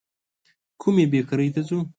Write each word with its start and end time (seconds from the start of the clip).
کومي 0.81 1.05
بېکرۍ 1.11 1.49
ته 1.55 1.61
ځو؟ 1.67 1.77